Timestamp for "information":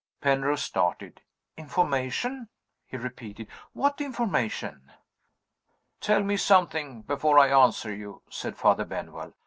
1.57-2.49, 4.01-4.91